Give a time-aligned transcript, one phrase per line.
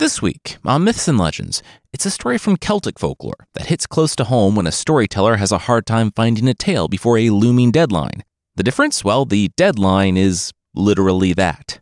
[0.00, 1.62] This week on Myths and Legends,
[1.92, 5.52] it's a story from Celtic folklore that hits close to home when a storyteller has
[5.52, 8.24] a hard time finding a tale before a looming deadline.
[8.56, 9.04] The difference?
[9.04, 11.80] Well, the deadline is literally that.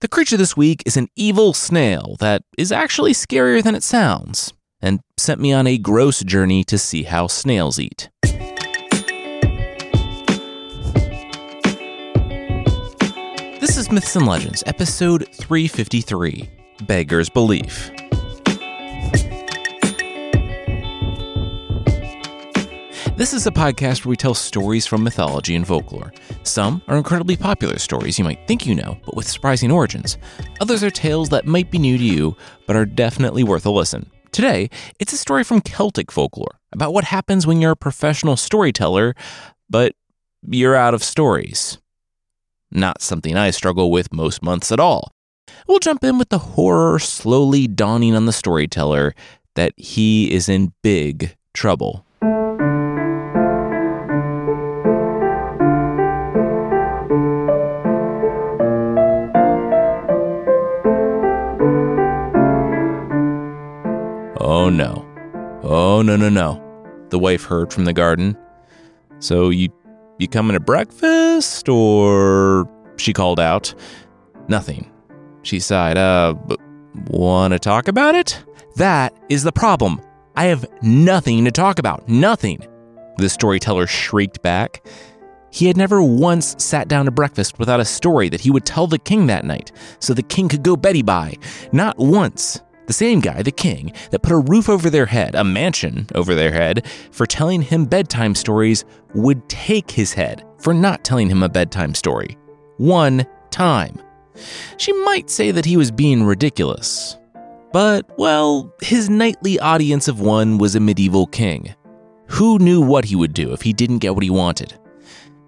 [0.00, 4.54] The creature this week is an evil snail that is actually scarier than it sounds,
[4.80, 8.08] and sent me on a gross journey to see how snails eat.
[13.60, 17.90] This is Myths and Legends, episode 353 Beggar's Belief.
[23.16, 26.12] This is a podcast where we tell stories from mythology and folklore.
[26.42, 30.18] Some are incredibly popular stories you might think you know, but with surprising origins.
[30.60, 32.36] Others are tales that might be new to you,
[32.66, 34.10] but are definitely worth a listen.
[34.32, 39.14] Today, it's a story from Celtic folklore about what happens when you're a professional storyteller,
[39.70, 39.94] but
[40.48, 41.78] you're out of stories.
[42.70, 45.12] Not something I struggle with most months at all.
[45.66, 49.14] We'll jump in with the horror slowly dawning on the storyteller
[49.54, 52.04] that he is in big trouble.
[64.44, 65.06] Oh no.
[65.62, 66.60] Oh no no no.
[67.10, 68.36] The wife heard from the garden.
[69.20, 69.68] So you
[70.18, 73.74] you coming to breakfast or she called out.
[74.48, 74.91] Nothing.
[75.42, 75.96] She sighed.
[75.96, 76.34] Uh
[77.08, 78.42] want to talk about it?
[78.76, 80.00] That is the problem.
[80.36, 82.08] I have nothing to talk about.
[82.08, 82.66] Nothing.
[83.18, 84.86] The storyteller shrieked back.
[85.50, 88.86] He had never once sat down to breakfast without a story that he would tell
[88.86, 91.34] the king that night, so the king could go Betty by.
[91.72, 92.62] Not once.
[92.86, 96.34] The same guy, the king, that put a roof over their head, a mansion over
[96.34, 101.42] their head, for telling him bedtime stories, would take his head for not telling him
[101.42, 102.36] a bedtime story.
[102.78, 104.00] One time.
[104.76, 107.18] She might say that he was being ridiculous.
[107.72, 111.74] But, well, his nightly audience of one was a medieval king.
[112.28, 114.78] Who knew what he would do if he didn't get what he wanted?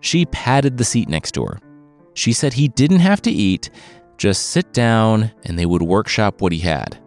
[0.01, 1.59] She patted the seat next to her.
[2.15, 3.71] She said he didn't have to eat,
[4.17, 6.99] just sit down and they would workshop what he had.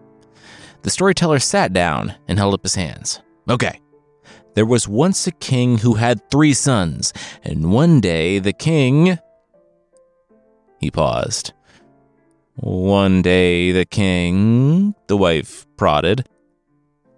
[0.82, 3.22] The storyteller sat down and held up his hands.
[3.50, 3.80] Okay.
[4.54, 7.14] There was once a king who had three sons,
[7.44, 9.20] and one day the king.
[10.80, 11.54] He paused.
[12.60, 16.28] One day the king, the wife prodded.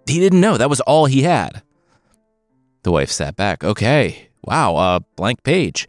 [0.05, 1.63] He didn't know that was all he had.
[2.83, 3.63] The wife sat back.
[3.63, 5.87] Okay, wow, a blank page.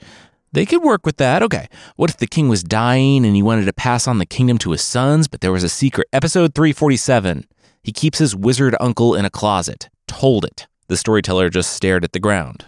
[0.52, 1.42] They could work with that.
[1.42, 1.68] Okay.
[1.96, 4.72] What if the king was dying and he wanted to pass on the kingdom to
[4.72, 6.08] his sons, but there was a secret?
[6.12, 7.44] Episode 347.
[7.82, 9.88] He keeps his wizard uncle in a closet.
[10.08, 10.66] Told it.
[10.88, 12.66] The storyteller just stared at the ground.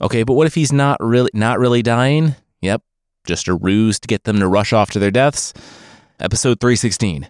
[0.00, 2.36] Okay, but what if he's not really not really dying?
[2.60, 2.82] Yep,
[3.24, 5.52] just a ruse to get them to rush off to their deaths.
[6.22, 7.28] Episode 316.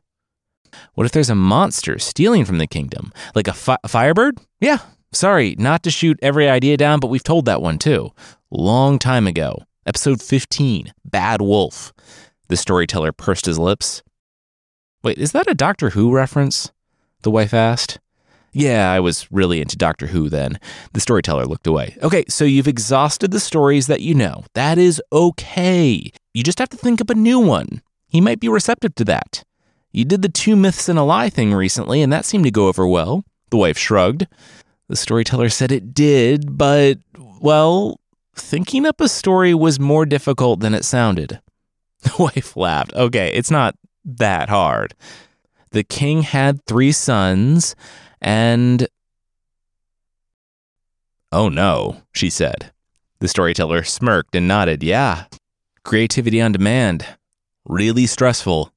[0.92, 3.10] What if there's a monster stealing from the kingdom?
[3.34, 4.36] Like a, fi- firebird?
[4.60, 4.80] Yeah.
[5.12, 8.10] Sorry, not to shoot every idea down, but we've told that one too.
[8.50, 9.62] Long time ago.
[9.86, 10.92] Episode 15.
[11.06, 11.94] Bad Wolf.
[12.48, 14.02] The storyteller pursed his lips.
[15.02, 16.70] Wait, is that a Doctor Who reference?
[17.22, 17.98] the wife asked.
[18.52, 20.60] Yeah, I was really into Doctor Who then.
[20.92, 21.96] The storyteller looked away.
[22.02, 24.44] Okay, so you've exhausted the stories that you know.
[24.52, 26.12] That is okay.
[26.34, 27.80] You just have to think up a new one.
[28.12, 29.42] He might be receptive to that.
[29.90, 32.68] You did the two myths and a lie thing recently, and that seemed to go
[32.68, 33.24] over well.
[33.48, 34.26] The wife shrugged.
[34.88, 36.98] The storyteller said it did, but,
[37.40, 37.98] well,
[38.34, 41.40] thinking up a story was more difficult than it sounded.
[42.02, 42.92] The wife laughed.
[42.94, 44.94] Okay, it's not that hard.
[45.70, 47.76] The king had three sons,
[48.20, 48.88] and.
[51.30, 52.72] Oh no, she said.
[53.20, 54.82] The storyteller smirked and nodded.
[54.82, 55.26] Yeah,
[55.84, 57.06] creativity on demand.
[57.66, 58.72] Really stressful.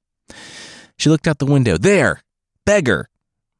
[0.98, 1.78] She looked out the window.
[1.78, 2.22] There!
[2.66, 3.10] Beggar!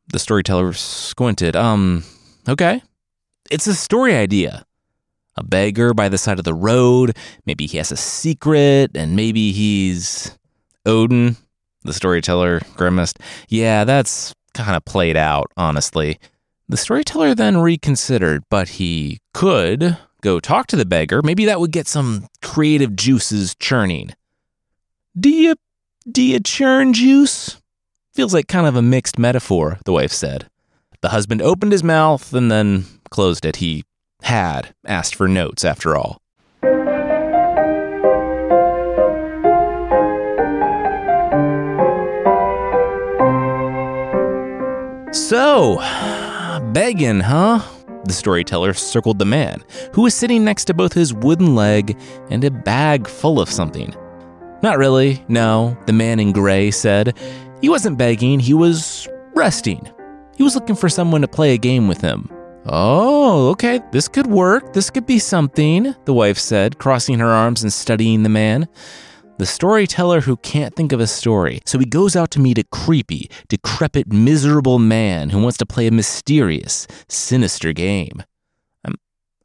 [0.08, 1.56] The storyteller squinted.
[1.56, 2.04] Um,
[2.48, 2.82] okay.
[3.50, 4.66] It's a story idea.
[5.36, 7.18] A beggar by the side of the road.
[7.46, 10.38] Maybe he has a secret, and maybe he's
[10.86, 11.36] Odin.
[11.84, 13.20] The storyteller grimaced.
[13.50, 16.20] Yeah, that's kind of played out, honestly.
[16.68, 21.22] The storyteller then reconsidered, but he could go talk to the beggar.
[21.22, 24.12] Maybe that would get some creative juices churning.
[25.18, 25.56] Do you,
[26.12, 27.62] do you churn juice?
[28.14, 30.50] Feels like kind of a mixed metaphor, the wife said.
[31.00, 33.58] The husband opened his mouth and then closed it.
[33.58, 33.86] He
[34.24, 36.22] had asked for notes, after all.
[45.14, 45.78] So,
[46.74, 47.62] begging, huh?
[48.04, 49.64] The storyteller circled the man,
[49.94, 51.98] who was sitting next to both his wooden leg
[52.30, 53.96] and a bag full of something.
[54.66, 57.16] Not really, no, the man in gray said.
[57.62, 59.88] He wasn't begging, he was resting.
[60.38, 62.32] He was looking for someone to play a game with him.
[62.66, 64.74] Oh, okay, this could work.
[64.74, 68.68] This could be something, the wife said, crossing her arms and studying the man.
[69.38, 72.64] The storyteller who can't think of a story, so he goes out to meet a
[72.64, 78.24] creepy, decrepit, miserable man who wants to play a mysterious, sinister game.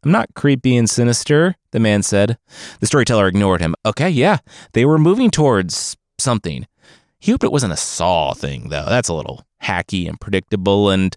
[0.03, 2.39] I'm, not creepy and sinister, the man said.
[2.81, 3.75] The storyteller ignored him.
[3.85, 4.39] Okay, yeah,
[4.73, 6.67] they were moving towards something.
[7.19, 8.87] He hoped it wasn't a saw thing, though.
[8.87, 11.15] That's a little hacky and predictable, and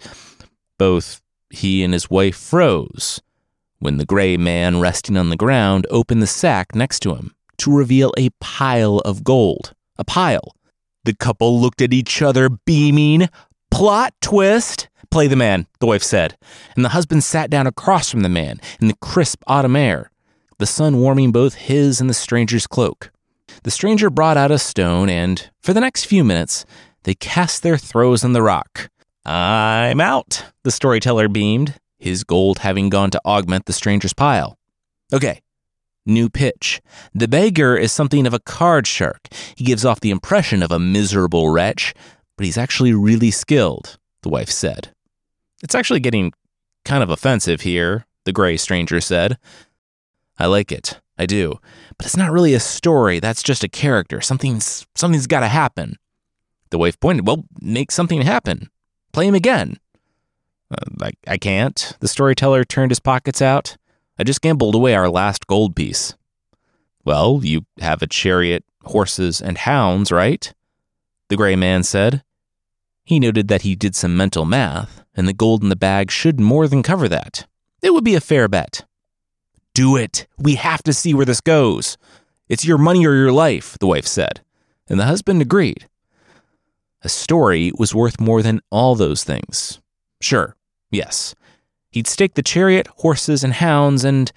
[0.77, 3.21] both he and his wife froze
[3.79, 7.75] when the gray man resting on the ground opened the sack next to him to
[7.75, 9.73] reveal a pile of gold.
[9.97, 10.55] A pile.
[11.05, 13.29] The couple looked at each other, beaming.
[13.71, 14.89] Plot twist!
[15.13, 16.39] Play the man, the wife said,
[16.75, 20.09] and the husband sat down across from the man in the crisp autumn air,
[20.57, 23.11] the sun warming both his and the stranger's cloak.
[23.61, 26.65] The stranger brought out a stone, and for the next few minutes,
[27.03, 28.89] they cast their throws on the rock.
[29.23, 34.57] I'm out, the storyteller beamed, his gold having gone to augment the stranger's pile.
[35.13, 35.41] Okay,
[36.07, 36.81] new pitch.
[37.13, 39.27] The beggar is something of a card shark.
[39.55, 41.93] He gives off the impression of a miserable wretch,
[42.35, 44.89] but he's actually really skilled, the wife said.
[45.63, 46.33] It's actually getting
[46.85, 49.37] kind of offensive here, the gray stranger said.
[50.37, 50.99] I like it.
[51.17, 51.59] I do.
[51.97, 54.19] But it's not really a story, that's just a character.
[54.21, 55.97] Something's something's got to happen.
[56.69, 58.69] The wife pointed, "Well, make something happen.
[59.11, 59.77] Play him again."
[60.71, 61.95] Uh, I, I can't.
[61.99, 63.77] The storyteller turned his pockets out.
[64.17, 66.15] I just gambled away our last gold piece.
[67.05, 70.51] Well, you have a chariot, horses, and hounds, right?
[71.29, 72.23] The gray man said.
[73.03, 76.39] He noted that he did some mental math, and the gold in the bag should
[76.39, 77.45] more than cover that.
[77.81, 78.85] It would be a fair bet.
[79.73, 80.27] Do it.
[80.37, 81.97] We have to see where this goes.
[82.47, 84.41] It's your money or your life, the wife said,
[84.87, 85.87] and the husband agreed.
[87.01, 89.81] A story was worth more than all those things.
[90.21, 90.55] Sure,
[90.91, 91.35] yes.
[91.91, 94.31] He'd stake the chariot, horses, and hounds, and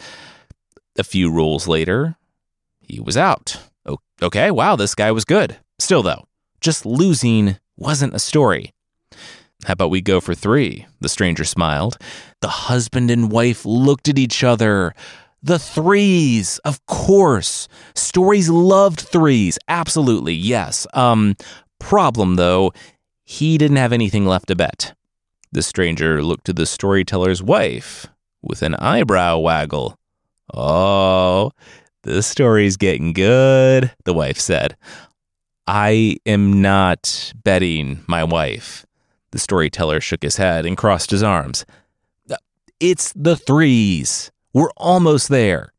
[0.98, 2.16] a few rolls later,
[2.80, 3.58] he was out.
[4.22, 5.58] Okay, wow, this guy was good.
[5.78, 6.26] Still, though,
[6.60, 8.72] just losing wasn't a story.
[9.66, 10.86] How about we go for three?
[11.00, 11.98] The stranger smiled.
[12.40, 14.94] The husband and wife looked at each other.
[15.42, 17.66] The threes, of course.
[17.96, 19.58] Stories loved threes.
[19.66, 20.86] Absolutely, yes.
[20.94, 21.34] Um,
[21.80, 22.72] problem though,
[23.24, 24.94] he didn't have anything left to bet.
[25.50, 28.06] The stranger looked to the storyteller's wife
[28.42, 29.98] with an eyebrow waggle.
[30.54, 31.50] Oh,
[32.04, 34.76] this story's getting good, the wife said.
[35.66, 38.85] I am not betting my wife.
[39.36, 41.66] The storyteller shook his head and crossed his arms.
[42.80, 44.30] It's the threes.
[44.54, 45.74] We're almost there,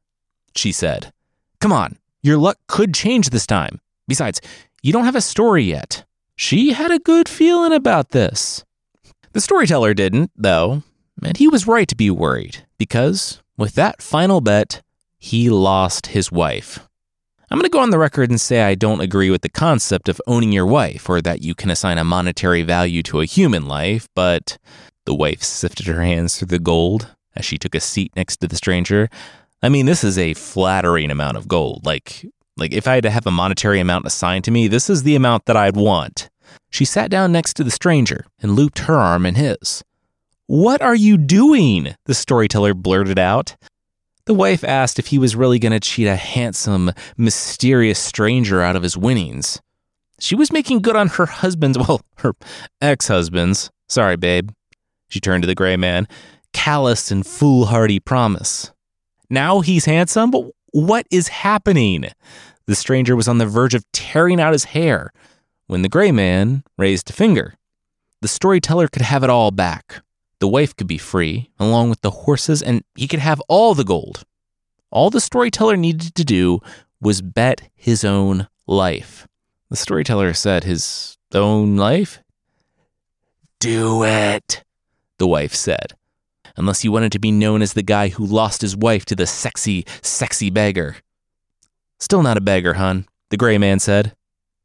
[0.56, 1.12] she said.
[1.59, 3.81] Come on, your luck could change this time.
[4.07, 4.42] Besides,
[4.83, 6.06] you don't have a story yet.
[6.36, 8.63] She had a good feeling about this.
[9.31, 10.83] The storyteller didn't, though,
[11.24, 14.83] and he was right to be worried, because with that final bet,
[15.18, 16.87] he lost his wife.
[17.49, 20.09] I'm going to go on the record and say I don't agree with the concept
[20.09, 23.67] of owning your wife or that you can assign a monetary value to a human
[23.67, 24.57] life, but
[25.05, 28.49] the wife sifted her hands through the gold as she took a seat next to
[28.49, 29.09] the stranger.
[29.63, 31.85] I mean, this is a flattering amount of gold.
[31.85, 32.25] Like,
[32.57, 35.15] like if I had to have a monetary amount assigned to me, this is the
[35.15, 36.29] amount that I'd want.
[36.69, 39.86] She sat down next to the stranger and looped her arm in his.
[40.48, 41.95] What are you doing?
[42.05, 43.55] The storyteller blurted out.
[44.27, 48.75] The wife asked if he was really going to cheat a handsome, mysterious stranger out
[48.75, 49.62] of his winnings.
[50.19, 52.34] She was making good on her husband's, well, her
[52.81, 53.72] ex husband's.
[53.88, 54.50] Sorry, babe.
[55.07, 56.10] She turned to the gray man
[56.51, 58.72] callous and foolhardy promise.
[59.29, 62.05] Now he's handsome, but what is happening?
[62.65, 65.13] The stranger was on the verge of tearing out his hair
[65.67, 67.53] when the gray man raised a finger.
[68.22, 70.01] The storyteller could have it all back.
[70.39, 73.84] The wife could be free, along with the horses, and he could have all the
[73.84, 74.24] gold.
[74.91, 76.60] All the storyteller needed to do
[77.01, 79.27] was bet his own life.
[79.70, 82.20] The storyteller said his own life?
[83.60, 84.63] Do it,
[85.17, 85.94] the wife said
[86.58, 89.27] unless he wanted to be known as the guy who lost his wife to the
[89.27, 90.98] sexy, sexy beggar.
[92.00, 94.13] Still not a beggar, hun, the gray man said.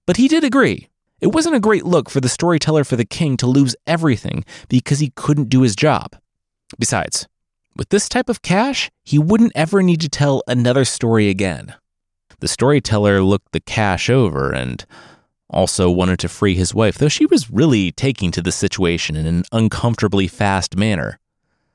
[0.06, 0.88] But he did agree.
[1.22, 4.98] It wasn't a great look for the storyteller for the king to lose everything because
[4.98, 6.16] he couldn't do his job.
[6.80, 7.28] Besides,
[7.76, 11.76] with this type of cash, he wouldn't ever need to tell another story again.
[12.40, 14.84] The storyteller looked the cash over and
[15.48, 19.24] also wanted to free his wife, though she was really taking to the situation in
[19.26, 21.20] an uncomfortably fast manner.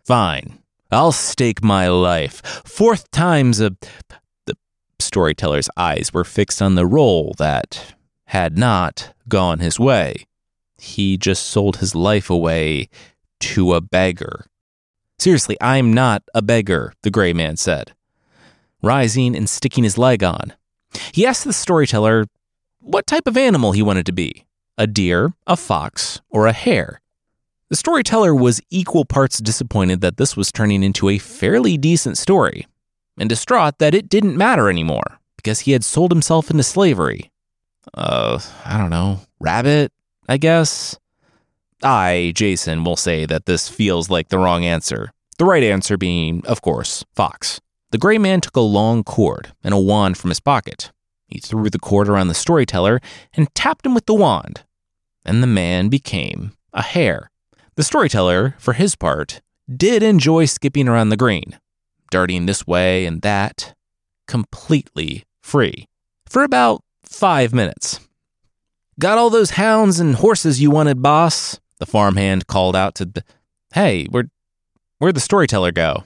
[0.04, 0.60] Fine.
[0.92, 2.42] I'll stake my life.
[2.66, 3.78] Fourth time's a.
[4.46, 4.58] The
[5.00, 7.96] storyteller's eyes were fixed on the roll that
[8.28, 10.26] had not gone his way.
[10.78, 12.90] He just sold his life away
[13.40, 14.46] to a beggar.
[15.18, 17.94] Seriously, I'm not a beggar, the gray man said,
[18.84, 20.54] rising and sticking his leg on.
[21.14, 22.26] He asked the storyteller
[22.80, 24.46] what type of animal he wanted to be
[24.78, 27.02] a deer, a fox, or a hare.
[27.70, 32.68] The storyteller was equal parts disappointed that this was turning into a fairly decent story,
[33.18, 37.32] and distraught that it didn't matter anymore because he had sold himself into slavery.
[37.94, 39.92] Uh, I don't know, rabbit,
[40.28, 40.98] I guess?
[41.84, 45.12] I, Jason, will say that this feels like the wrong answer.
[45.38, 47.62] The right answer being, of course, fox.
[47.92, 50.92] The gray man took a long cord and a wand from his pocket.
[51.28, 53.00] He threw the cord around the storyteller
[53.34, 54.64] and tapped him with the wand.
[55.24, 57.30] And the man became a hare.
[57.76, 59.42] The storyteller, for his part,
[59.74, 61.60] did enjoy skipping around the green,
[62.10, 63.76] darting this way and that,
[64.28, 65.88] completely free,
[66.26, 68.00] for about five minutes.
[69.00, 71.60] Got all those hounds and horses you wanted, boss?
[71.80, 73.24] The farmhand called out to the.
[73.74, 74.30] Hey, where,
[74.98, 76.04] where'd the storyteller go?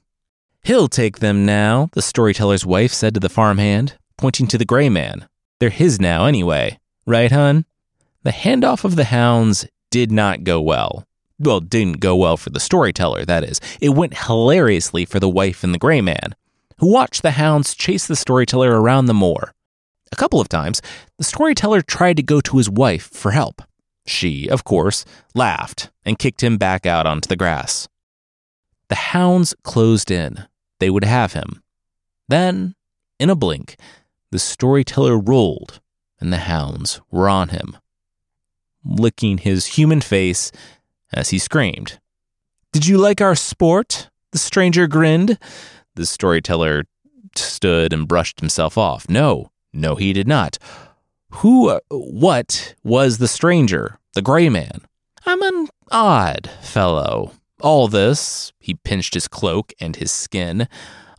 [0.64, 4.90] He'll take them now, the storyteller's wife said to the farmhand, pointing to the gray
[4.90, 5.28] man.
[5.60, 6.80] They're his now, anyway.
[7.06, 7.66] Right, hun?
[8.24, 11.08] The handoff of the hounds did not go well.
[11.40, 13.60] Well, didn't go well for the storyteller, that is.
[13.80, 16.36] It went hilariously for the wife and the gray man,
[16.78, 19.54] who watched the hounds chase the storyteller around the moor.
[20.12, 20.82] A couple of times,
[21.18, 23.62] the storyteller tried to go to his wife for help.
[24.06, 27.88] She, of course, laughed and kicked him back out onto the grass.
[28.90, 30.48] The hounds closed in.
[30.80, 31.62] They would have him.
[32.28, 32.76] Then,
[33.20, 33.78] in a blink,
[34.32, 35.80] the storyteller rolled,
[36.20, 37.78] and the hounds were on him,
[38.84, 40.52] licking his human face
[41.14, 42.00] as he screamed.
[42.72, 44.10] Did you like our sport?
[44.32, 45.38] The stranger grinned.
[45.96, 46.86] The storyteller
[47.36, 49.10] stood and brushed himself off.
[49.10, 50.58] No, no, he did not.
[51.36, 54.82] Who, uh, what was the stranger, the gray man?
[55.26, 57.32] I'm an odd fellow.
[57.62, 60.68] All this, he pinched his cloak and his skin,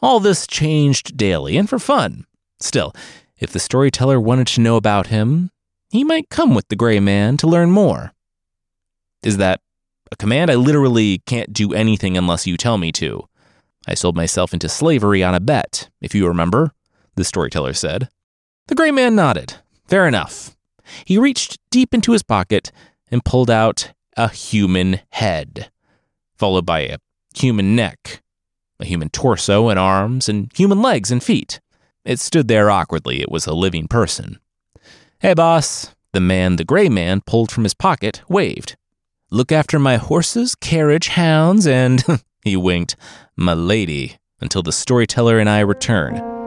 [0.03, 2.27] all this changed daily and for fun.
[2.61, 2.93] Still,
[3.39, 5.51] if the storyteller wanted to know about him,
[5.91, 8.13] he might come with the gray man to learn more.
[9.23, 9.61] Is that
[10.11, 10.51] a command?
[10.51, 13.29] I literally can't do anything unless you tell me to.
[13.87, 16.73] I sold myself into slavery on a bet, if you remember,
[17.15, 18.09] the storyteller said.
[18.69, 19.55] The gray man nodded.
[19.87, 20.57] Fair enough.
[21.05, 22.71] He reached deep into his pocket
[23.11, 25.71] and pulled out a human head,
[26.37, 26.99] followed by a
[27.35, 28.23] human neck,
[28.79, 31.61] a human torso and arms, and human legs and feet.
[32.05, 33.21] It stood there awkwardly.
[33.21, 34.39] It was a living person.
[35.21, 35.95] Hey, boss.
[36.13, 38.77] The man the gray man pulled from his pocket waved.
[39.31, 42.05] Look after my horses, carriage, hounds, and,
[42.43, 42.97] he winked,
[43.35, 46.42] my lady, until the storyteller and I return.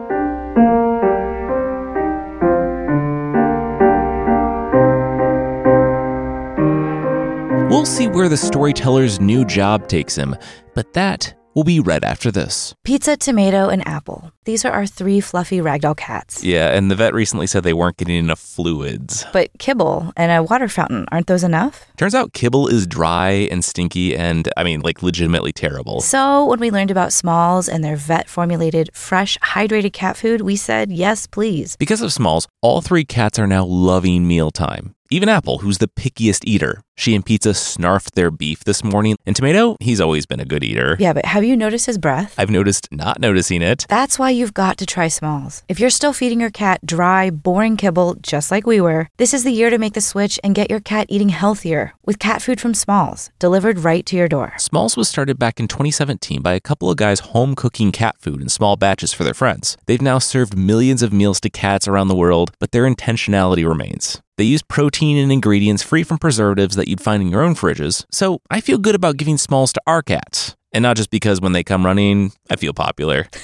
[7.96, 10.36] See where the storyteller's new job takes him,
[10.74, 12.74] but that will be right after this.
[12.84, 14.30] Pizza, tomato, and apple.
[14.44, 16.44] These are our three fluffy ragdoll cats.
[16.44, 19.24] Yeah, and the vet recently said they weren't getting enough fluids.
[19.32, 21.86] But kibble and a water fountain, aren't those enough?
[21.96, 26.02] Turns out kibble is dry and stinky and, I mean, like legitimately terrible.
[26.02, 30.56] So when we learned about Smalls and their vet formulated, fresh, hydrated cat food, we
[30.56, 31.76] said, yes, please.
[31.78, 34.94] Because of Smalls, all three cats are now loving mealtime.
[35.08, 36.82] Even Apple, who's the pickiest eater.
[36.98, 40.64] She and Pizza snarfed their beef this morning, and Tomato, he's always been a good
[40.64, 40.96] eater.
[40.98, 42.34] Yeah, but have you noticed his breath?
[42.38, 43.84] I've noticed not noticing it.
[43.90, 45.62] That's why you've got to try Smalls.
[45.68, 49.44] If you're still feeding your cat dry, boring kibble, just like we were, this is
[49.44, 52.62] the year to make the switch and get your cat eating healthier with cat food
[52.62, 54.54] from Smalls, delivered right to your door.
[54.56, 58.40] Smalls was started back in 2017 by a couple of guys home cooking cat food
[58.40, 59.76] in small batches for their friends.
[59.84, 64.22] They've now served millions of meals to cats around the world, but their intentionality remains.
[64.38, 68.04] They use protein and ingredients free from preservatives that you'd find in your own fridges,
[68.10, 70.56] so I feel good about giving Smalls to our cats.
[70.72, 73.28] And not just because when they come running, I feel popular.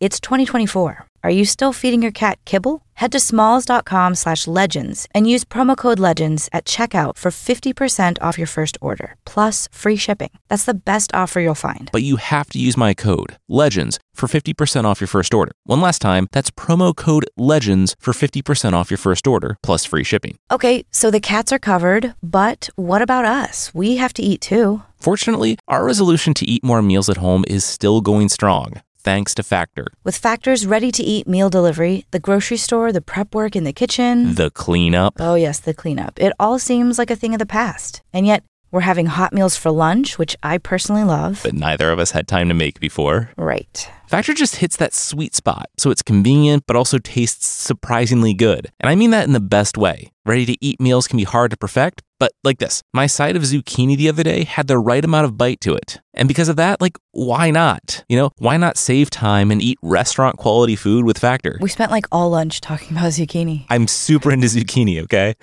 [0.00, 1.07] It's 2024.
[1.22, 2.82] Are you still feeding your cat kibble?
[2.94, 8.38] Head to smalls.com slash legends and use promo code legends at checkout for 50% off
[8.38, 10.30] your first order, plus free shipping.
[10.48, 11.88] That's the best offer you'll find.
[11.92, 15.52] But you have to use my code, LEGENDS, for 50% off your first order.
[15.62, 20.04] One last time, that's promo code LEGENDS for 50% off your first order, plus free
[20.04, 20.36] shipping.
[20.50, 23.72] Okay, so the cats are covered, but what about us?
[23.72, 24.82] We have to eat too.
[24.96, 29.42] Fortunately, our resolution to eat more meals at home is still going strong, thanks to
[29.42, 29.86] Factor.
[30.04, 33.72] With Factor's ready to eat meal delivery, the grocery store, the prep work in the
[33.72, 34.34] kitchen.
[34.34, 35.14] The cleanup.
[35.18, 36.20] Oh, yes, the cleanup.
[36.20, 38.02] It all seems like a thing of the past.
[38.12, 41.40] And yet, We're having hot meals for lunch, which I personally love.
[41.42, 43.30] But neither of us had time to make before.
[43.38, 43.90] Right.
[44.06, 48.70] Factor just hits that sweet spot, so it's convenient but also tastes surprisingly good.
[48.80, 50.12] And I mean that in the best way.
[50.26, 53.42] Ready to eat meals can be hard to perfect, but like this my side of
[53.42, 56.00] zucchini the other day had the right amount of bite to it.
[56.12, 58.04] And because of that, like, why not?
[58.08, 61.58] You know, why not save time and eat restaurant quality food with Factor?
[61.60, 63.66] We spent like all lunch talking about zucchini.
[63.70, 65.34] I'm super into zucchini, okay?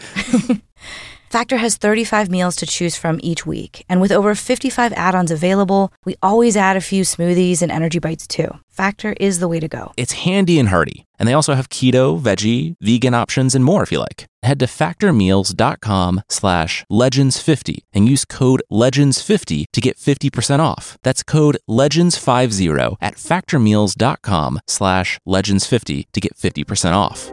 [1.29, 5.31] Factor has 35 meals to choose from each week, and with over 55 add ons
[5.31, 8.47] available, we always add a few smoothies and energy bites too.
[8.69, 9.93] Factor is the way to go.
[9.97, 13.91] It's handy and hearty, and they also have keto, veggie, vegan options, and more if
[13.91, 14.27] you like.
[14.43, 20.97] Head to factormeals.com slash legends50 and use code legends50 to get 50% off.
[21.03, 27.31] That's code legends50 at factormeals.com slash legends50 to get 50% off.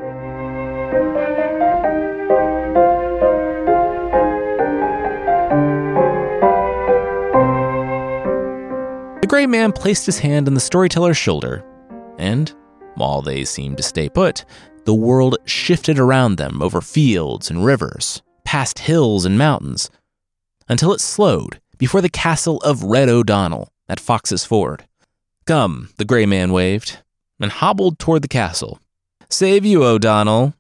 [9.23, 11.65] The gray man placed his hand on the storyteller's shoulder,
[12.19, 12.53] and
[12.97, 14.45] while they seemed to stay put,
[14.85, 19.91] the world shifted around them over fields and rivers, past hills and mountains,
[20.69, 24.87] until it slowed before the castle of Red O'Donnell at Fox's Ford.
[25.47, 26.99] Come, the gray man waved,
[27.39, 28.81] and hobbled toward the castle.
[29.29, 30.55] Save you, O'Donnell.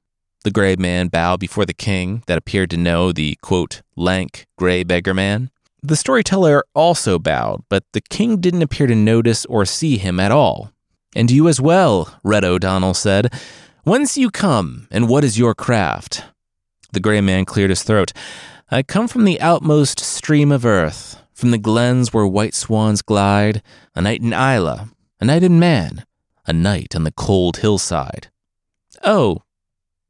[0.45, 4.85] The gray man bowed before the king that appeared to know the, quote, lank, gray
[4.85, 5.51] beggar man.
[5.85, 10.31] The storyteller also bowed, but the king didn't appear to notice or see him at
[10.31, 10.71] all.
[11.17, 13.33] And you as well, Red O'Donnell said.
[13.83, 16.25] Whence you come, and what is your craft?
[16.93, 18.13] The gray man cleared his throat.
[18.71, 23.61] I come from the outmost stream of earth, from the glens where white swans glide,
[23.97, 24.87] a night in Islay,
[25.21, 26.05] a night in Man,
[26.47, 28.31] a night on the cold hillside.
[29.05, 29.43] Oh,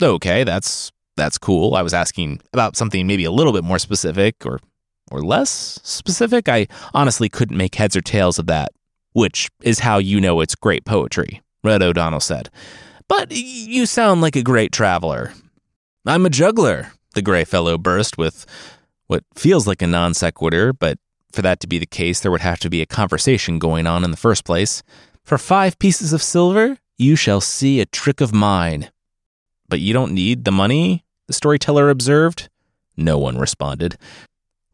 [0.02, 1.74] okay, that's that's cool.
[1.74, 4.60] I was asking about something maybe a little bit more specific or
[5.12, 6.48] or less specific.
[6.48, 8.72] I honestly couldn't make heads or tails of that,
[9.12, 12.50] which is how you know it's great poetry, Red O'Donnell said.
[13.08, 15.32] But you sound like a great traveler.
[16.06, 18.46] I'm a juggler, the gray fellow burst with
[19.06, 20.98] what feels like a non sequitur, but
[21.32, 24.04] for that to be the case, there would have to be a conversation going on
[24.04, 24.82] in the first place.
[25.24, 28.90] For five pieces of silver, you shall see a trick of mine.
[29.68, 32.48] But you don't need the money, the storyteller observed.
[32.96, 33.96] No one responded.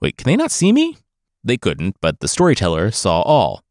[0.01, 0.97] Wait, can they not see me?
[1.43, 3.63] They couldn't, but the storyteller saw all.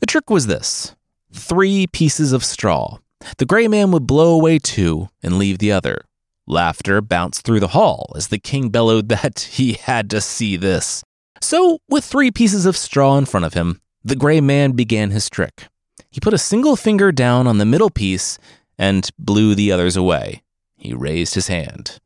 [0.00, 0.94] The trick was this
[1.32, 2.98] three pieces of straw.
[3.38, 6.04] The gray man would blow away two and leave the other.
[6.46, 11.04] Laughter bounced through the hall as the king bellowed that he had to see this.
[11.40, 15.30] So, with three pieces of straw in front of him, the gray man began his
[15.30, 15.68] trick.
[16.10, 18.38] He put a single finger down on the middle piece
[18.78, 20.42] and blew the others away.
[20.76, 22.00] He raised his hand.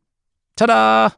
[0.56, 1.10] Ta da!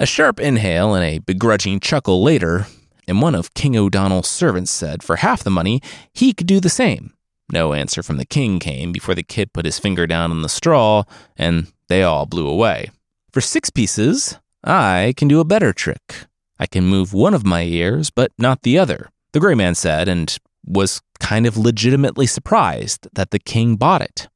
[0.00, 2.66] A sharp inhale and a begrudging chuckle later,
[3.06, 5.80] and one of King O'Donnell's servants said for half the money
[6.12, 7.14] he could do the same.
[7.52, 10.48] No answer from the king came before the kid put his finger down on the
[10.48, 11.04] straw,
[11.36, 12.90] and they all blew away.
[13.32, 16.26] For six pieces, I can do a better trick.
[16.58, 20.08] I can move one of my ears, but not the other, the gray man said,
[20.08, 24.26] and was kind of legitimately surprised that the king bought it.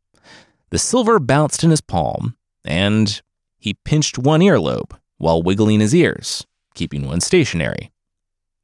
[0.70, 3.20] The silver bounced in his palm, and
[3.58, 7.90] he pinched one earlobe while wiggling his ears, keeping one stationary.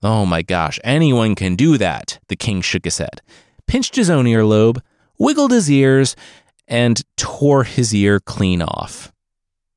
[0.02, 3.22] Oh my gosh, anyone can do that, the king shook his head,
[3.66, 4.80] pinched his own earlobe,
[5.18, 6.16] wiggled his ears,
[6.66, 9.12] and tore his ear clean off.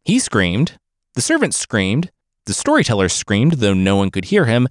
[0.03, 0.77] He screamed,
[1.15, 2.11] the servant screamed,
[2.45, 4.67] the storyteller screamed, though no one could hear him,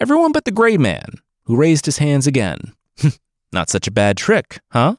[0.00, 2.72] everyone but the gray man, who raised his hands again.
[3.52, 4.96] Not such a bad trick, huh?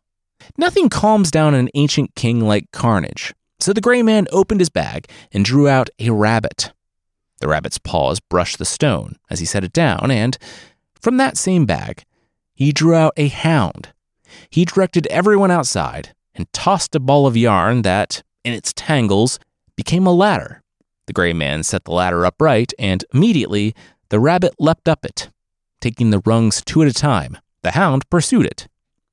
[0.57, 3.33] Nothing calms down an ancient king like carnage.
[3.59, 6.71] So the gray man opened his bag and drew out a rabbit.
[7.39, 10.37] The rabbit's paws brushed the stone as he set it down, and
[10.99, 12.03] from that same bag,
[12.53, 13.89] he drew out a hound.
[14.49, 19.39] He directed everyone outside and tossed a ball of yarn that, in its tangles,
[19.75, 20.63] became a ladder.
[21.05, 23.75] The gray man set the ladder upright, and immediately
[24.09, 25.29] the rabbit leapt up it.
[25.79, 28.67] Taking the rungs two at a time, the hound pursued it.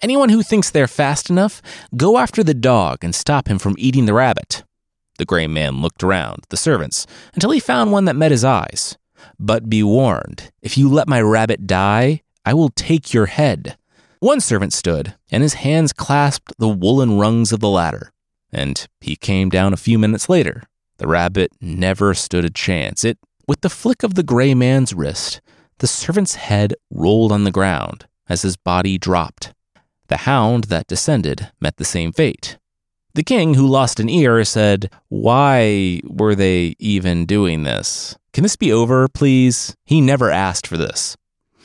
[0.04, 1.62] Anyone who thinks they're fast enough,
[1.96, 4.62] go after the dog and stop him from eating the rabbit.
[5.16, 8.98] The gray man looked around, the servants, until he found one that met his eyes.
[9.40, 13.78] But be warned, if you let my rabbit die, I will take your head.
[14.20, 18.12] One servant stood, and his hands clasped the woolen rungs of the ladder.
[18.52, 20.64] And he came down a few minutes later.
[20.98, 23.04] The rabbit never stood a chance.
[23.04, 23.16] It,
[23.48, 25.40] with the flick of the gray man's wrist,
[25.78, 29.54] the servant's head rolled on the ground as his body dropped.
[30.08, 32.58] The hound that descended met the same fate.
[33.14, 38.16] The king, who lost an ear, said, Why were they even doing this?
[38.32, 39.76] Can this be over, please?
[39.84, 41.16] He never asked for this.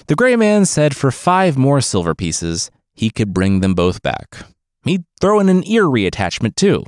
[0.05, 4.45] The gray man said for five more silver pieces, he could bring them both back.
[4.83, 6.85] He'd throw in an ear reattachment, too.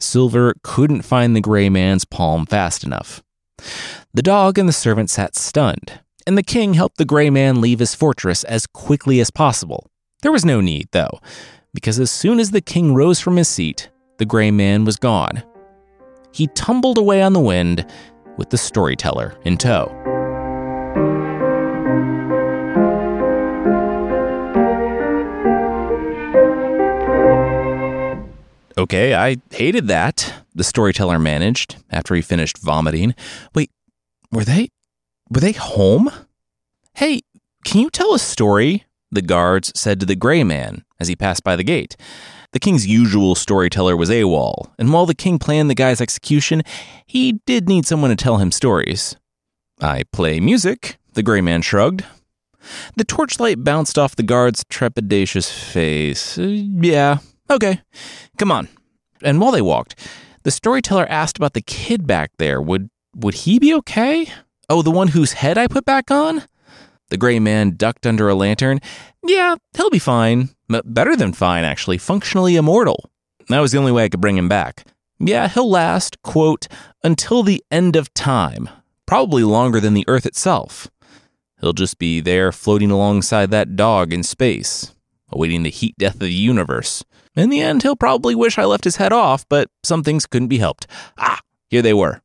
[0.00, 3.22] Silver couldn't find the gray man's palm fast enough.
[4.14, 7.78] The dog and the servant sat stunned, and the king helped the gray man leave
[7.78, 9.90] his fortress as quickly as possible.
[10.24, 11.20] There was no need, though,
[11.74, 15.42] because as soon as the king rose from his seat, the gray man was gone.
[16.32, 17.84] He tumbled away on the wind
[18.38, 19.92] with the storyteller in tow.
[28.78, 33.14] Okay, I hated that, the storyteller managed after he finished vomiting.
[33.54, 33.70] Wait,
[34.32, 34.70] were they
[35.28, 36.10] were they home?
[36.94, 37.20] Hey,
[37.66, 38.86] can you tell a story?
[39.14, 41.96] The guards said to the gray man as he passed by the gate.
[42.50, 46.62] The king's usual storyteller was AWOL, and while the king planned the guy's execution,
[47.06, 49.14] he did need someone to tell him stories.
[49.80, 52.04] I play music, the gray man shrugged.
[52.96, 56.36] The torchlight bounced off the guard's trepidatious face.
[56.36, 57.82] Uh, yeah, okay,
[58.36, 58.68] come on.
[59.22, 59.94] And while they walked,
[60.42, 62.60] the storyteller asked about the kid back there.
[62.60, 64.26] Would would he be okay?
[64.68, 66.42] Oh, the one whose head I put back on?
[67.08, 68.80] The gray man ducked under a lantern.
[69.24, 70.50] Yeah, he'll be fine.
[70.68, 71.98] better than fine, actually.
[71.98, 73.10] Functionally immortal.
[73.48, 74.86] That was the only way I could bring him back.
[75.18, 76.66] Yeah, he'll last, quote,
[77.02, 78.68] until the end of time.
[79.06, 80.88] Probably longer than the Earth itself.
[81.60, 84.94] He'll just be there floating alongside that dog in space,
[85.30, 87.04] awaiting the heat death of the universe.
[87.36, 90.48] In the end, he'll probably wish I left his head off, but some things couldn't
[90.48, 90.86] be helped.
[91.18, 92.22] Ah, here they were.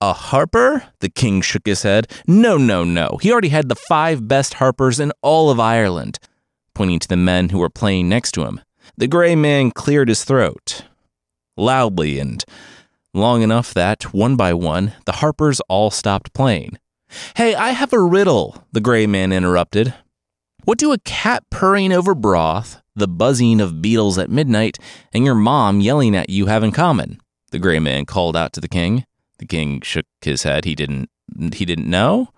[0.00, 0.84] A harper?
[1.00, 2.06] The king shook his head.
[2.26, 3.18] No, no, no.
[3.20, 6.18] He already had the five best harpers in all of Ireland,
[6.74, 8.60] pointing to the men who were playing next to him.
[8.96, 10.84] The gray man cleared his throat
[11.58, 12.44] loudly and
[13.12, 16.78] long enough that, one by one, the harpers all stopped playing.
[17.36, 19.94] Hey, I have a riddle, the gray man interrupted.
[20.64, 24.78] What do a cat purring over broth, the buzzing of beetles at midnight,
[25.12, 27.18] and your mom yelling at you have in common?
[27.50, 29.04] The gray man called out to the king.
[29.38, 30.64] The king shook his head.
[30.64, 31.10] He didn't
[31.54, 32.28] he didn't know.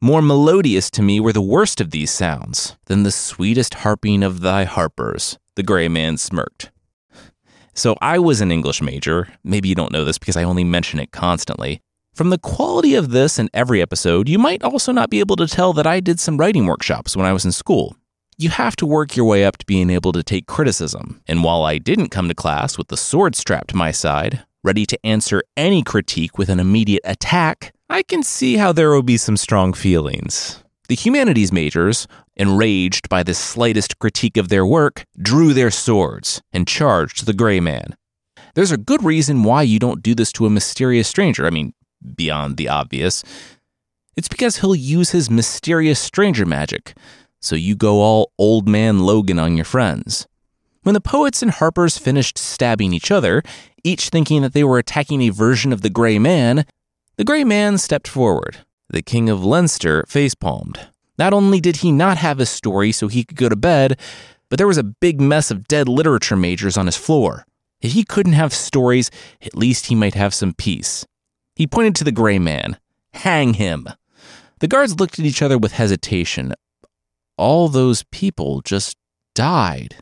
[0.00, 4.40] More melodious to me were the worst of these sounds than the sweetest harping of
[4.40, 5.38] thy harpers.
[5.56, 6.70] The gray man smirked.
[7.74, 9.28] So I was an English major.
[9.42, 11.80] Maybe you don't know this because I only mention it constantly.
[12.14, 15.46] From the quality of this and every episode, you might also not be able to
[15.46, 17.96] tell that I did some writing workshops when I was in school.
[18.36, 21.22] You have to work your way up to being able to take criticism.
[21.28, 24.86] And while I didn't come to class with the sword strapped to my side, ready
[24.86, 29.16] to answer any critique with an immediate attack, I can see how there will be
[29.16, 30.62] some strong feelings.
[30.88, 36.66] The humanities majors, enraged by the slightest critique of their work, drew their swords and
[36.66, 37.94] charged the gray man.
[38.54, 41.46] There's a good reason why you don't do this to a mysterious stranger.
[41.46, 41.74] I mean,
[42.16, 43.22] beyond the obvious.
[44.16, 46.96] It's because he'll use his mysterious stranger magic,
[47.40, 50.26] so you go all old man Logan on your friends.
[50.82, 53.42] When the poets and harpers finished stabbing each other,
[53.84, 56.64] each thinking that they were attacking a version of the Grey Man,
[57.16, 58.58] the Grey Man stepped forward.
[58.90, 60.78] The King of Leinster facepalmed.
[61.18, 63.98] Not only did he not have a story so he could go to bed,
[64.48, 67.44] but there was a big mess of dead literature majors on his floor.
[67.80, 69.10] If he couldn't have stories,
[69.42, 71.06] at least he might have some peace.
[71.54, 72.78] He pointed to the Grey Man.
[73.12, 73.88] Hang him.
[74.60, 76.54] The guards looked at each other with hesitation.
[77.36, 78.96] All those people just
[79.34, 79.96] died.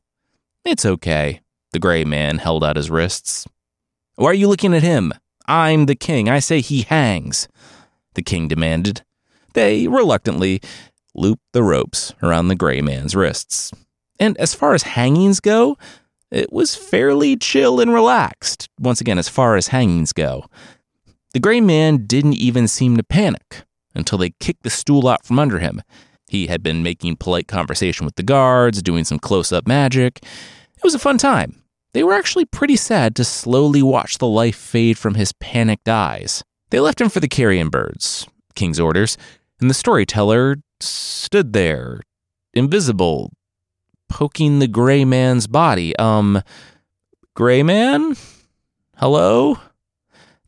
[0.64, 1.40] It's okay.
[1.72, 3.46] The gray man held out his wrists.
[4.16, 5.12] Why are you looking at him?
[5.46, 6.28] I'm the king.
[6.28, 7.48] I say he hangs,
[8.14, 9.02] the king demanded.
[9.52, 10.60] They reluctantly
[11.14, 13.72] looped the ropes around the gray man's wrists.
[14.18, 15.76] And as far as hangings go,
[16.30, 20.46] it was fairly chill and relaxed, once again, as far as hangings go.
[21.32, 25.38] The gray man didn't even seem to panic until they kicked the stool out from
[25.38, 25.82] under him.
[26.28, 30.20] He had been making polite conversation with the guards, doing some close up magic,
[30.76, 31.62] it was a fun time.
[31.96, 36.44] They were actually pretty sad to slowly watch the life fade from his panicked eyes.
[36.68, 39.16] They left him for the carrion birds, King's orders,
[39.62, 42.02] and the storyteller stood there,
[42.52, 43.32] invisible,
[44.10, 45.96] poking the gray man's body.
[45.96, 46.42] Um,
[47.34, 48.14] gray man?
[48.98, 49.58] Hello?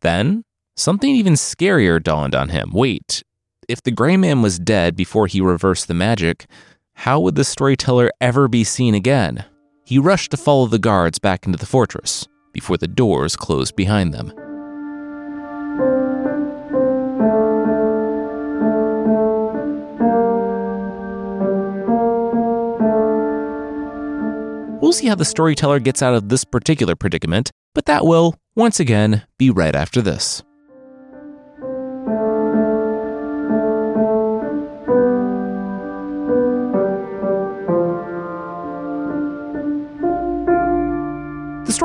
[0.01, 0.43] Then,
[0.75, 2.69] something even scarier dawned on him.
[2.71, 3.23] Wait,
[3.67, 6.45] if the gray man was dead before he reversed the magic,
[6.93, 9.45] how would the storyteller ever be seen again?
[9.89, 14.13] He rushed to follow the guards back into the fortress before the doors closed behind
[14.13, 14.31] them.
[24.79, 28.79] We'll see how the storyteller gets out of this particular predicament, but that will, once
[28.79, 30.43] again, be right after this.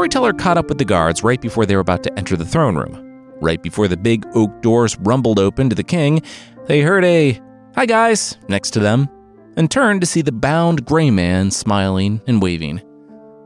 [0.05, 2.77] Storyteller caught up with the guards right before they were about to enter the throne
[2.77, 3.33] room.
[3.41, 6.21] Right before the big oak doors rumbled open to the king,
[6.67, 7.41] they heard a,
[7.75, 9.09] Hi guys, next to them,
[9.57, 12.83] and turned to see the bound gray man smiling and waving.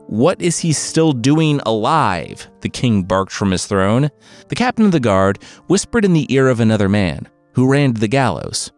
[0.07, 2.45] What is he still doing alive?
[2.59, 4.09] The king barked from his throne.
[4.49, 8.01] The captain of the guard whispered in the ear of another man, who ran to
[8.01, 8.69] the gallows.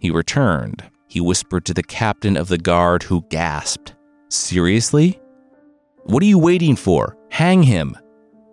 [0.00, 0.84] He returned.
[1.08, 3.96] He whispered to the captain of the guard, who gasped.
[4.28, 5.20] Seriously?
[6.04, 7.16] What are you waiting for?
[7.30, 7.96] Hang him!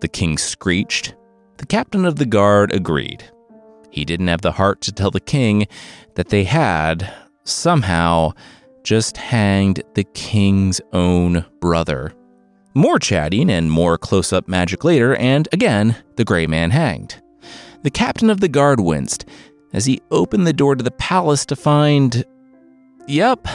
[0.01, 1.15] The king screeched.
[1.57, 3.23] The captain of the guard agreed.
[3.89, 5.67] He didn't have the heart to tell the king
[6.15, 7.11] that they had,
[7.45, 8.33] somehow,
[8.83, 12.13] just hanged the king's own brother.
[12.75, 17.21] More chatting and more close up magic later, and again, the gray man hanged.
[17.81, 19.25] The captain of the guard winced
[19.73, 22.23] as he opened the door to the palace to find.
[23.07, 23.47] Yep,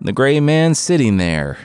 [0.00, 1.56] the gray man sitting there.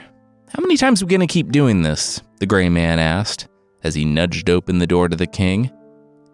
[0.53, 2.21] How many times are we going to keep doing this?
[2.39, 3.47] The gray man asked
[3.83, 5.71] as he nudged open the door to the king.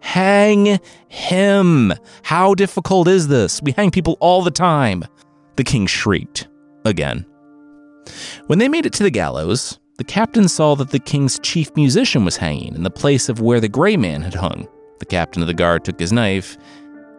[0.00, 0.78] Hang
[1.08, 1.94] him!
[2.22, 3.62] How difficult is this?
[3.62, 5.04] We hang people all the time.
[5.56, 6.48] The king shrieked.
[6.84, 7.24] Again.
[8.46, 12.22] When they made it to the gallows, the captain saw that the king's chief musician
[12.22, 14.68] was hanging in the place of where the gray man had hung.
[14.98, 16.58] The captain of the guard took his knife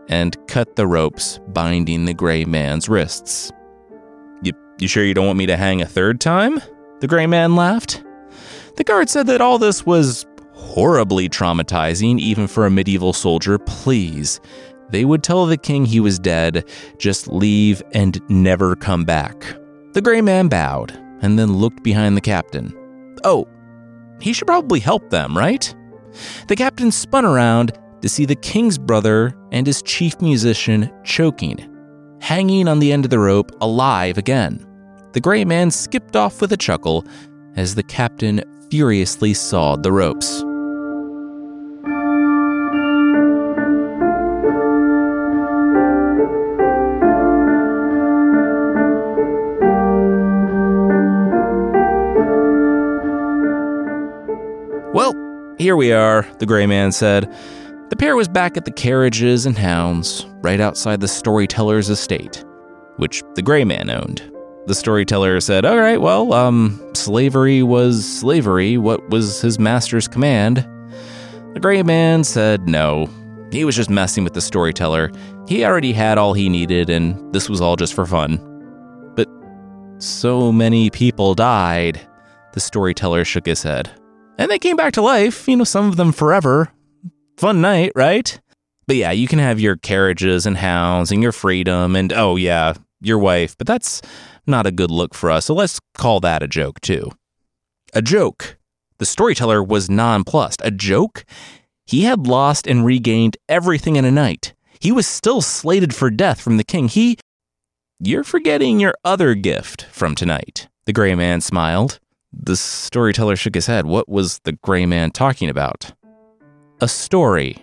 [0.07, 3.51] and cut the ropes binding the gray man's wrists.
[4.43, 6.61] You, you sure you don't want me to hang a third time?
[7.01, 8.03] The gray man laughed.
[8.77, 13.57] The guard said that all this was horribly traumatizing, even for a medieval soldier.
[13.57, 14.39] Please,
[14.91, 16.63] they would tell the king he was dead,
[16.99, 19.57] just leave and never come back.
[19.93, 22.73] The gray man bowed and then looked behind the captain.
[23.23, 23.47] Oh,
[24.21, 25.73] he should probably help them, right?
[26.47, 31.67] The captain spun around to see the king's brother and his chief musician choking,
[32.21, 34.65] hanging on the end of the rope, alive again.
[35.13, 37.05] The gray man skipped off with a chuckle
[37.57, 40.41] as the captain furiously sawed the ropes.
[54.93, 55.13] Well,
[55.57, 57.29] here we are, the gray man said.
[57.89, 62.45] The pair was back at the carriages and hounds, right outside the storyteller's estate,
[62.95, 64.30] which the gray man owned.
[64.67, 68.77] The storyteller said, All right, well, um, slavery was slavery.
[68.77, 70.67] What was his master's command?
[71.53, 73.09] The gray man said no.
[73.51, 75.11] He was just messing with the storyteller.
[75.47, 78.37] He already had all he needed, and this was all just for fun.
[79.15, 79.27] But
[79.97, 81.99] so many people died.
[82.53, 83.89] The storyteller shook his head.
[84.37, 86.71] And they came back to life, you know, some of them forever.
[87.37, 88.39] Fun night, right?
[88.87, 92.73] But yeah, you can have your carriages and hounds and your freedom and, oh yeah,
[93.01, 94.01] your wife, but that's
[94.45, 97.11] not a good look for us, so let's call that a joke too.
[97.93, 98.57] A joke.
[98.97, 100.61] The storyteller was nonplussed.
[100.63, 101.25] A joke?
[101.85, 104.53] He had lost and regained everything in a night.
[104.79, 106.87] He was still slated for death from the king.
[106.87, 107.17] He.
[107.99, 110.67] You're forgetting your other gift from tonight.
[110.85, 111.99] The gray man smiled.
[112.33, 113.85] The storyteller shook his head.
[113.85, 115.93] What was the gray man talking about?
[116.79, 117.57] A story.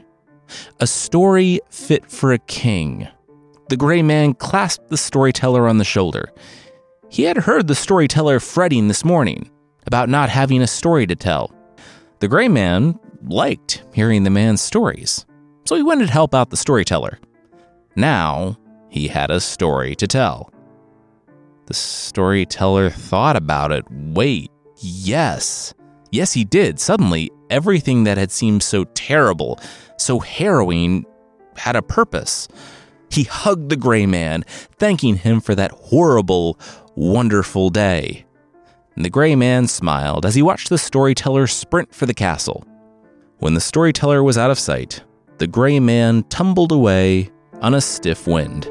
[0.78, 3.08] A story fit for a king.
[3.68, 6.30] The gray man clasped the storyteller on the shoulder.
[7.10, 9.50] He had heard the storyteller fretting this morning
[9.86, 11.52] about not having a story to tell.
[12.20, 15.24] The gray man liked hearing the man's stories,
[15.64, 17.18] so he wanted to help out the storyteller.
[17.96, 18.58] Now
[18.90, 20.52] he had a story to tell.
[21.66, 23.84] The storyteller thought about it.
[23.90, 25.74] Wait, Yes.
[26.10, 26.78] Yes, he did.
[26.78, 29.60] Suddenly, everything that had seemed so terrible,
[29.98, 31.04] so harrowing,
[31.56, 32.48] had a purpose.
[33.10, 34.44] He hugged the gray man,
[34.78, 36.58] thanking him for that horrible,
[36.98, 38.26] wonderful day.
[38.96, 42.64] And the gray man smiled as he watched the storyteller sprint for the castle.
[43.38, 45.04] When the storyteller was out of sight,
[45.38, 47.30] the gray man tumbled away
[47.62, 48.66] on a stiff wind.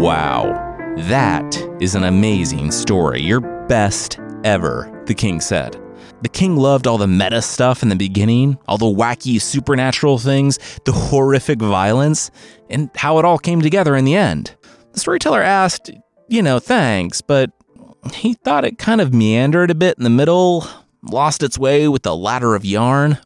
[0.00, 5.76] Wow, that is an amazing story, your best ever, the king said.
[6.22, 10.58] The king loved all the meta stuff in the beginning, all the wacky supernatural things,
[10.86, 12.30] the horrific violence,
[12.70, 14.56] and how it all came together in the end.
[14.92, 15.90] The storyteller asked,
[16.28, 17.50] You know, thanks, but
[18.14, 20.66] he thought it kind of meandered a bit in the middle,
[21.02, 23.18] lost its way with the ladder of yarn.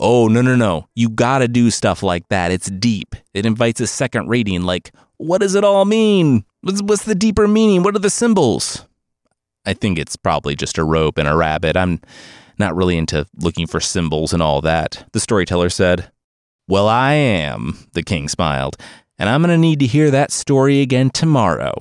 [0.00, 0.88] Oh, no, no, no.
[0.96, 2.50] You gotta do stuff like that.
[2.50, 3.14] It's deep.
[3.32, 6.44] It invites a second reading, like, what does it all mean?
[6.62, 7.84] What's the deeper meaning?
[7.84, 8.87] What are the symbols?
[9.66, 11.76] I think it's probably just a rope and a rabbit.
[11.76, 12.00] I'm
[12.58, 15.06] not really into looking for symbols and all that.
[15.12, 16.10] The storyteller said,
[16.66, 18.76] Well, I am, the king smiled,
[19.18, 21.74] and I'm going to need to hear that story again tomorrow.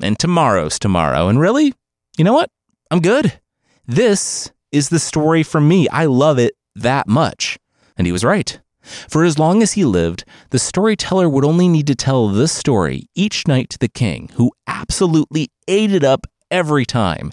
[0.00, 1.28] And tomorrow's tomorrow.
[1.28, 1.74] And really,
[2.16, 2.50] you know what?
[2.90, 3.40] I'm good.
[3.86, 5.88] This is the story for me.
[5.88, 7.58] I love it that much.
[7.96, 8.60] And he was right.
[8.82, 13.08] For as long as he lived, the storyteller would only need to tell this story
[13.14, 17.32] each night to the king, who absolutely ate it up every time.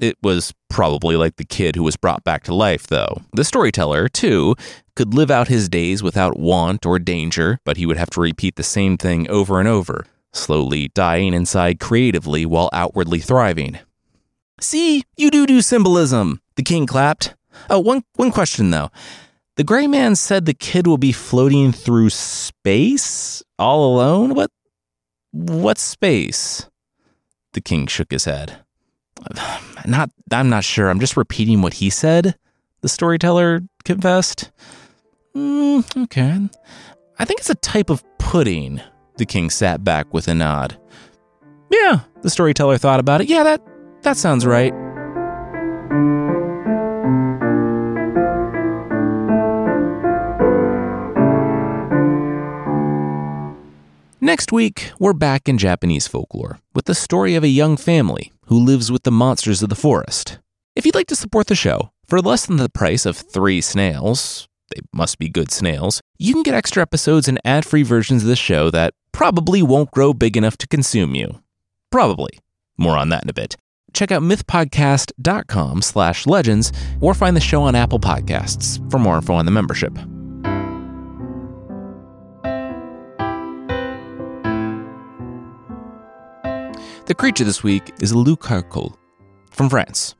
[0.00, 3.20] It was probably like the kid who was brought back to life, though.
[3.32, 4.56] The storyteller, too,
[4.96, 8.56] could live out his days without want or danger, but he would have to repeat
[8.56, 13.78] the same thing over and over, slowly dying inside creatively while outwardly thriving.
[14.58, 17.34] See, you do do symbolism, the king clapped.
[17.68, 18.90] Oh, one, one question, though.
[19.56, 24.34] The gray man said the kid will be floating through space all alone?
[24.34, 24.50] What
[25.32, 26.69] what's space?
[27.52, 28.64] The king shook his head.
[29.86, 30.88] Not I'm not sure.
[30.88, 32.36] I'm just repeating what he said,
[32.80, 34.50] the storyteller confessed.
[35.36, 36.48] Mm, okay.
[37.18, 38.80] I think it's a type of pudding.
[39.16, 40.78] The king sat back with a nod.
[41.70, 43.28] Yeah, the storyteller thought about it.
[43.28, 43.62] Yeah, that
[44.02, 44.72] that sounds right.
[54.22, 58.62] Next week, we're back in Japanese folklore with the story of a young family who
[58.62, 60.38] lives with the monsters of the forest.
[60.76, 64.46] If you'd like to support the show for less than the price of three snails,
[64.74, 68.28] they must be good snails, you can get extra episodes and ad free versions of
[68.28, 71.40] the show that probably won't grow big enough to consume you.
[71.90, 72.38] Probably.
[72.76, 73.56] More on that in a bit.
[73.94, 79.32] Check out mythpodcast.com slash legends or find the show on Apple Podcasts for more info
[79.32, 79.98] on the membership.
[87.10, 88.96] The creature this week is a Lou Carcolh
[89.50, 90.14] from France.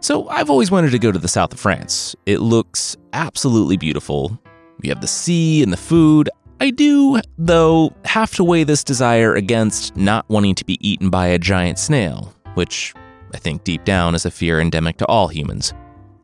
[0.00, 2.14] So I've always wanted to go to the south of France.
[2.26, 4.38] It looks absolutely beautiful.
[4.82, 6.28] We have the sea and the food.
[6.60, 11.28] I do, though, have to weigh this desire against not wanting to be eaten by
[11.28, 12.92] a giant snail, which
[13.32, 15.72] I think deep down is a fear endemic to all humans.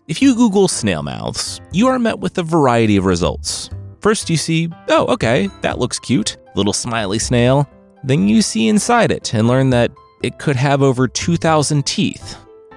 [0.08, 3.70] If you Google snail mouths, you are met with a variety of results.
[4.02, 7.66] First, you see, oh, okay, that looks cute, little smiley snail.
[8.04, 12.36] Then you see inside it and learn that it could have over 2,000 teeth.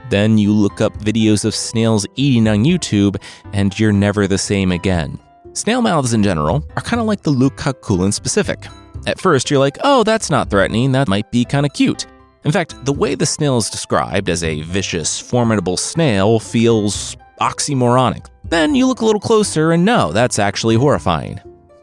[0.10, 3.18] Then you look up videos of snails eating on YouTube,
[3.54, 5.20] and you're never the same again.
[5.54, 8.68] Snail mouths in general are kind of like the Lou Carcolh in specific.
[9.08, 12.06] At first, you're like, oh, that's not threatening, that might be kind of cute.
[12.44, 18.28] In fact, the way the snail is described as a vicious, formidable snail feels oxymoronic.
[18.44, 21.40] Then you look a little closer and no, that's actually horrifying.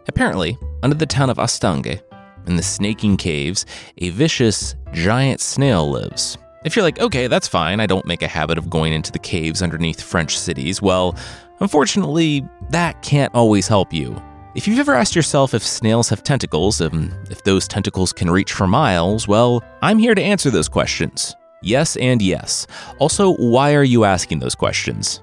[0.07, 2.01] Apparently, under the town of Hastingues,
[2.47, 3.67] in the snaking caves,
[3.99, 6.39] a vicious, giant snail lives.
[6.65, 9.19] If you're like, okay, that's fine, I don't make a habit of going into the
[9.19, 11.17] caves underneath French cities, well,
[11.61, 14.21] unfortunately, that can't always help you.
[14.55, 18.53] If you've ever asked yourself if snails have tentacles, and if those tentacles can reach
[18.53, 21.35] for miles, well, I'm here to answer those questions.
[21.63, 22.67] Yes and yes.
[22.99, 25.23] Also, why are you asking those questions?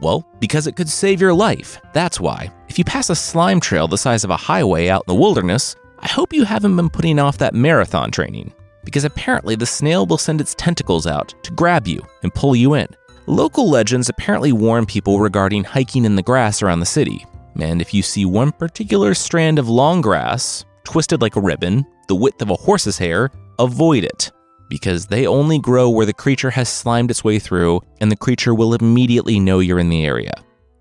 [0.00, 1.80] Well, because it could save your life.
[1.92, 2.52] That's why.
[2.68, 5.76] If you pass a slime trail the size of a highway out in the wilderness,
[6.04, 8.52] I hope you haven't been putting off that marathon training,
[8.84, 12.74] because apparently the snail will send its tentacles out to grab you and pull you
[12.74, 12.86] in.
[13.26, 17.24] Local legends apparently warn people regarding hiking in the grass around the city,
[17.58, 22.14] and if you see one particular strand of long grass, twisted like a ribbon, the
[22.14, 24.30] width of a horse's hair, avoid it,
[24.68, 28.54] because they only grow where the creature has slimed its way through, and the creature
[28.54, 30.34] will immediately know you're in the area.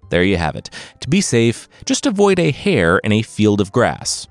[0.09, 0.69] There you have it.
[0.99, 4.27] To be safe, just avoid a hair in a field of grass.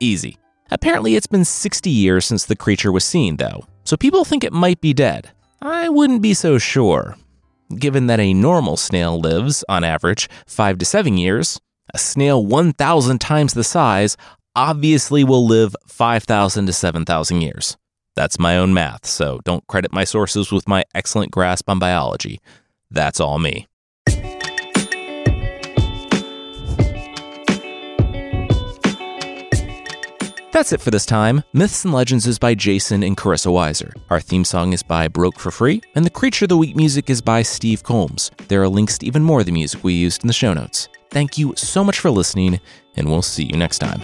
[0.00, 0.38] Easy.
[0.70, 4.52] Apparently, it's been 60 years since the creature was seen, though, so people think it
[4.52, 5.30] might be dead.
[5.60, 7.16] I wouldn't be so sure.
[7.76, 11.60] Given that a normal snail lives, on average, 5 to 7 years,
[11.92, 14.16] a snail 1,000 times the size
[14.54, 17.76] obviously will live 5,000 to 7,000 years.
[18.14, 22.40] That's my own math, so don't credit my sources with my excellent grasp on biology.
[22.90, 23.67] That's all me.
[30.58, 31.44] That's it for this time.
[31.52, 33.92] Myths and Legends is by Jason and Carissa Weiser.
[34.10, 37.08] Our theme song is by Broke for Free, and the Creature of the Week music
[37.08, 38.32] is by Steve Combs.
[38.48, 40.88] There are links to even more of the music we used in the show notes.
[41.12, 42.58] Thank you so much for listening,
[42.96, 44.02] and we'll see you next time.